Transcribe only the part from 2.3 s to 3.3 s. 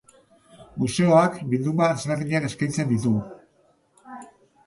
eskaintzen ditu.